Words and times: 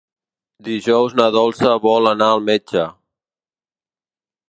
Dijous 0.67 1.13
na 1.19 1.27
Dolça 1.37 1.75
vol 1.85 2.11
anar 2.15 2.33
al 2.39 2.43
metge. 2.51 2.89